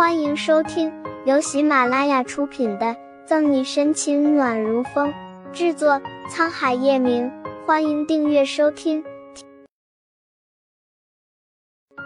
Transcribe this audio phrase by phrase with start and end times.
[0.00, 0.90] 欢迎收听
[1.26, 2.86] 由喜马拉雅出品的
[3.26, 5.12] 《赠你深情暖如风》，
[5.52, 7.30] 制作沧海夜明。
[7.66, 9.04] 欢迎订阅收听。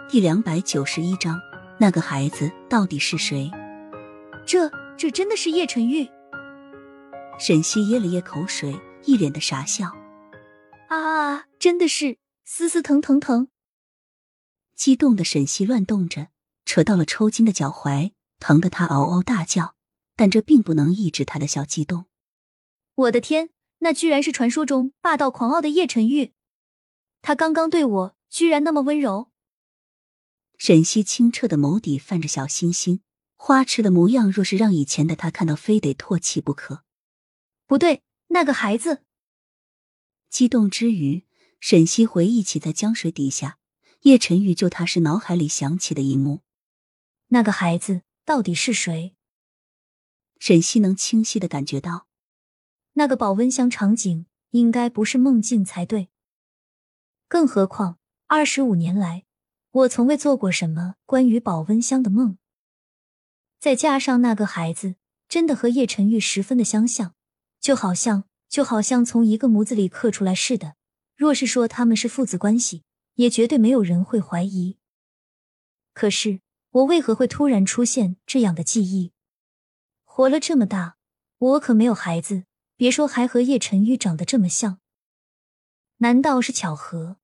[0.09, 1.39] 第两百九十一章，
[1.79, 3.49] 那个孩子到底是谁？
[4.45, 6.05] 这这真的是叶晨玉？
[7.39, 9.93] 沈西噎了噎口水，一脸的傻笑。
[10.89, 13.47] 啊，真的是，丝丝疼疼疼！
[14.75, 16.27] 激动的沈西乱动着，
[16.65, 19.75] 扯到了抽筋的脚踝，疼得他嗷嗷大叫。
[20.17, 22.05] 但这并不能抑制他的小激动。
[22.95, 23.49] 我的天，
[23.79, 26.31] 那居然是传说中霸道狂傲的叶晨玉！
[27.21, 29.29] 他刚刚对我居然那么温柔。
[30.57, 33.01] 沈西清澈的眸底泛着小星星，
[33.35, 36.85] 花痴的模样，若是让以前的他看到，非得唾弃不可。
[37.67, 39.03] 不对，那个孩子。
[40.29, 41.25] 激动之余，
[41.59, 43.57] 沈西回忆起在江水底下，
[44.03, 46.44] 叶晨玉救他时脑海里想起的一幕。
[47.35, 49.13] 那个孩子到底是谁？
[50.39, 52.07] 沈西能清晰的感觉到，
[52.93, 56.07] 那个保温箱场景应该不是梦境才对。
[57.27, 59.25] 更何况二十五年来，
[59.71, 62.37] 我从未做过什么关于保温箱的梦。
[63.59, 64.95] 再加上那个孩子
[65.27, 67.15] 真的和叶晨玉十分的相像，
[67.59, 70.75] 就好像就好像从一个模子里刻出来似的。
[71.17, 74.77] 若是说他们是父子关系，也绝对没有人会怀疑。
[75.91, 76.39] 可是
[76.75, 79.13] 我为何会突然出现这样的记忆？
[80.03, 80.97] 活了这么大，
[81.37, 82.43] 我可没有孩子，
[82.75, 84.81] 别说还和叶晨玉长得这么像。
[85.99, 87.15] 难道是巧合？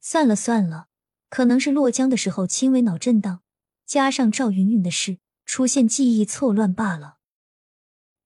[0.00, 0.88] 算了算了，
[1.30, 3.42] 可能是落江的时候轻微脑震荡，
[3.86, 7.16] 加上赵云云的事，出现记忆错乱罢了。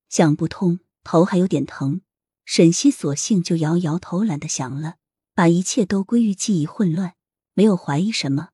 [0.09, 2.01] 想不通，头还有点疼，
[2.43, 4.97] 沈西索性就摇摇头，懒得想了，
[5.33, 7.15] 把一切都归于记忆混乱，
[7.53, 8.49] 没有怀疑什么。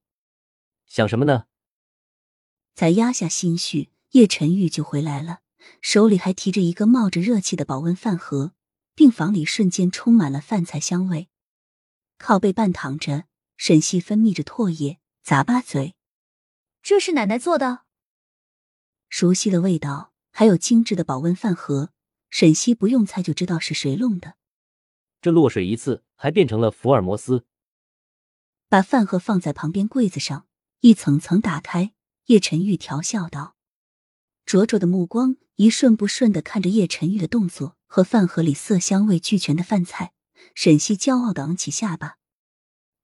[0.86, 1.47] 想什么呢？
[2.78, 3.90] 才压下心绪。
[4.12, 5.40] 叶晨玉就回来了，
[5.82, 8.54] 手里还提着一个冒着热气的保温饭盒，
[8.94, 11.28] 病房里瞬间充满了饭菜香味。
[12.20, 13.26] 靠背半躺着，
[13.58, 15.96] 沈西分泌着唾液，咂巴嘴
[16.84, 17.82] ：“这是奶奶做的。”
[19.10, 21.90] 熟悉的味道，还有精致的保温饭盒，
[22.30, 24.36] 沈西不用猜就知道是谁弄的。
[25.20, 27.46] 这落水一次，还变成了福尔摩斯。
[28.70, 30.48] 把饭盒放在旁边柜子上，
[30.82, 31.94] 一层层打开。
[32.28, 33.56] 叶晨玉调笑道。
[34.46, 40.12] 灼灼的目光一瞬不瞬的看着叶晨玉的动作和饭盒里色香味俱全的饭菜，
[40.54, 42.18] 沈西骄傲的昂起下巴。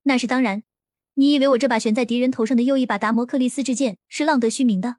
[0.03, 0.63] 那是当然，
[1.13, 4.97] 你以为我这把悬在敌人头上的又一把达摩克利斯之剑是浪得虚名的？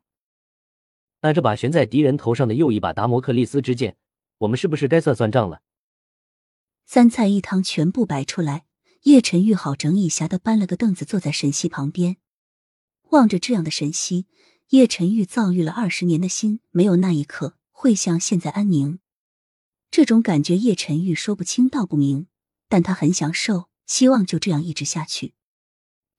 [1.21, 3.99] 那这把悬在敌人头上的又一把达摩克利斯之剑，
[4.39, 5.61] 我们是不是该算算账了？
[6.87, 8.65] 三菜一汤全部摆出来，
[9.03, 12.17] 叶晨玉好整以暇的搬了个凳子坐在沈西旁边，
[13.15, 14.27] 望着这样的沈西。
[14.71, 18.99] 叶晨玉遭遇了二十年的心，没有那一刻会像现在安宁。
[19.91, 22.27] 这种感觉，叶晨玉说不清道不明，
[22.69, 25.35] 但他很享受，希望就这样一直下去。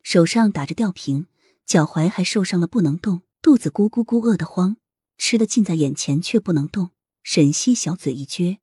[0.03, 1.27] 手上打着吊瓶，
[1.65, 4.77] 脚踝还受伤了，不能动，肚子咕咕咕饿得慌，
[5.17, 6.91] 吃的近在眼前却不能动。
[7.23, 8.59] 沈西小嘴一撅：“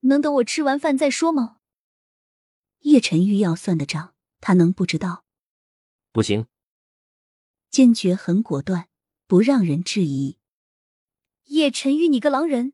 [0.00, 1.58] 能等我吃完饭再说吗？”
[2.82, 5.24] 叶晨玉要算的账，他能不知道？
[6.10, 6.46] 不行。
[7.70, 8.88] 坚决很果断，
[9.26, 10.38] 不让人质疑。
[11.46, 12.72] 叶晨玉，你个狼人！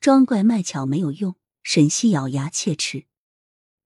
[0.00, 3.06] 装怪卖巧没有用，沈西咬牙切齿。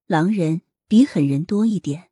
[0.06, 2.10] 狼人比狠人多一点，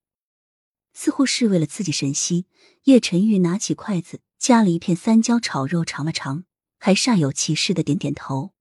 [0.92, 2.46] 似乎是为了刺激沈西。
[2.84, 6.44] 叶晨玉拿起筷子，夹了一片三椒炒肉尝了尝，
[6.78, 8.52] 还煞有其事的点点头。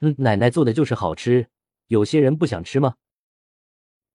[0.00, 1.48] 嗯，奶奶做的就是好吃。
[1.88, 2.96] 有些人不想吃吗？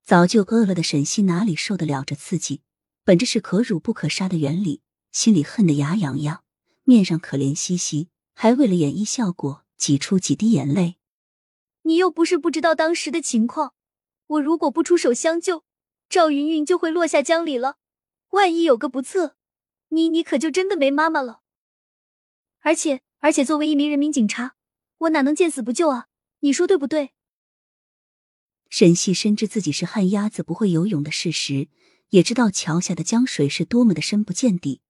[0.02, 2.62] 早就饿了的沈西哪里受得了这刺激？
[3.10, 6.44] 本着是可辱不可杀的原理，心里恨得牙痒痒，
[6.84, 10.94] 面上可怜兮兮，还为了演绎效果挤出几滴眼泪。
[11.82, 13.74] 你又不是不知道当时的情况，
[14.28, 15.64] 我如果不出手相救，
[16.08, 17.78] 赵云云就会落下江里了。
[18.28, 19.34] 万一有个不测，
[19.88, 21.40] 你你可就真的没妈妈了。
[22.60, 24.54] 而且而且，作为一名人民警察，
[24.98, 26.06] 我哪能见死不救啊？
[26.42, 27.10] 你说对不对？
[28.68, 31.66] 沈西深知自己是旱鸭子不会游泳的事实。
[32.10, 34.80] 也知道桥下的江水是多么的深不见底，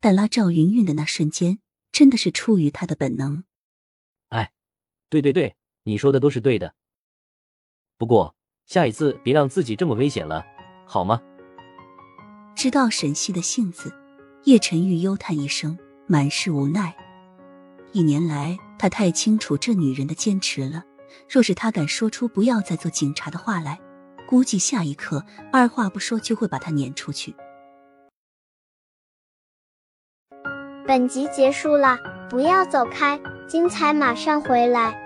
[0.00, 1.58] 但拉赵云云的那瞬间，
[1.90, 3.44] 真的是出于他的本能。
[4.28, 4.52] 哎，
[5.08, 6.74] 对对对，你说的都是对的。
[7.96, 8.36] 不过
[8.66, 10.44] 下一次别让自己这么危险了，
[10.86, 11.22] 好吗？
[12.54, 13.94] 知道沈西的性子，
[14.44, 16.94] 叶晨玉幽叹一声，满是无奈。
[17.92, 20.84] 一年来，他太清楚这女人的坚持了。
[21.26, 23.80] 若是他敢说出不要再做警察的话来。
[24.26, 27.34] 估计下一刻，二话不说就会把他撵出去。
[30.86, 35.05] 本集结束了，不要走开，精彩马上回来。